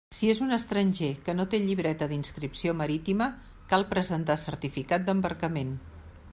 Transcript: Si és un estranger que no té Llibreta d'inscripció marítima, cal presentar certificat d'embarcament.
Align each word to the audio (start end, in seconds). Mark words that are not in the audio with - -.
Si 0.17 0.29
és 0.33 0.39
un 0.43 0.53
estranger 0.55 1.09
que 1.27 1.35
no 1.39 1.45
té 1.51 1.59
Llibreta 1.65 2.07
d'inscripció 2.13 2.75
marítima, 2.81 3.29
cal 3.75 3.87
presentar 3.95 4.41
certificat 4.49 5.07
d'embarcament. 5.11 5.79